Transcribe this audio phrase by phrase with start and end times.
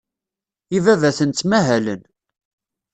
[0.77, 2.01] Ibabaten ttmahalen.